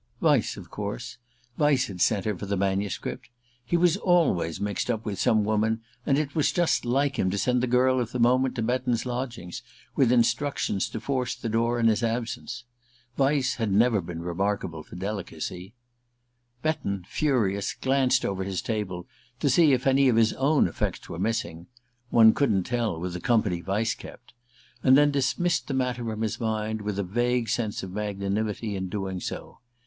Vyse, 0.19 0.57
of 0.57 0.71
course 0.71 1.19
Vyse 1.59 1.85
had 1.85 2.01
sent 2.01 2.25
her 2.25 2.35
for 2.35 2.47
his 2.47 2.57
manuscript! 2.57 3.29
He 3.63 3.77
was 3.77 3.97
always 3.97 4.59
mixed 4.59 4.89
up 4.89 5.05
with 5.05 5.19
some 5.19 5.43
woman, 5.43 5.81
and 6.07 6.17
it 6.17 6.33
was 6.33 6.51
just 6.51 6.85
like 6.85 7.19
him 7.19 7.29
to 7.29 7.37
send 7.37 7.61
the 7.61 7.67
girl 7.67 7.99
of 7.99 8.11
the 8.11 8.17
moment 8.17 8.55
to 8.55 8.63
Betton's 8.63 9.05
lodgings, 9.05 9.61
with 9.95 10.11
instructions 10.11 10.89
to 10.89 10.99
force 10.99 11.35
the 11.35 11.49
door 11.49 11.79
in 11.79 11.85
his 11.85 12.01
absence. 12.01 12.63
Vyse 13.15 13.57
had 13.57 13.71
never 13.71 14.01
been 14.01 14.23
remarkable 14.23 14.81
for 14.81 14.95
delicacy. 14.95 15.75
Betton, 16.63 17.05
furious, 17.07 17.75
glanced 17.75 18.25
over 18.25 18.43
his 18.43 18.63
table 18.63 19.05
to 19.39 19.51
see 19.51 19.71
if 19.71 19.85
any 19.85 20.09
of 20.09 20.15
his 20.15 20.33
own 20.33 20.67
effects 20.67 21.09
were 21.09 21.19
missing 21.19 21.67
one 22.09 22.33
couldn't 22.33 22.63
tell, 22.63 22.99
with 22.99 23.13
the 23.13 23.21
company 23.21 23.61
Vyse 23.61 23.93
kept! 23.95 24.33
and 24.81 24.97
then 24.97 25.11
dismissed 25.11 25.67
the 25.67 25.75
matter 25.75 26.03
from 26.03 26.21
his 26.21 26.39
mind, 26.39 26.81
with 26.81 26.97
a 26.97 27.03
vague 27.03 27.47
sense 27.49 27.83
of 27.83 27.91
magnanimity 27.91 28.75
in 28.75 28.89
doing 28.89 29.19
so. 29.19 29.59